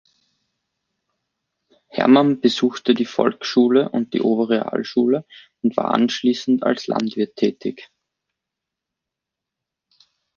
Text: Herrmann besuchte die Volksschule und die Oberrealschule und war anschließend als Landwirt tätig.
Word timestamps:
Herrmann 1.89 2.39
besuchte 2.41 2.95
die 2.95 3.05
Volksschule 3.05 3.89
und 3.89 4.15
die 4.15 4.21
Oberrealschule 4.21 5.27
und 5.61 5.77
war 5.77 5.93
anschließend 5.93 6.63
als 6.63 6.87
Landwirt 6.87 7.35
tätig. 7.35 7.91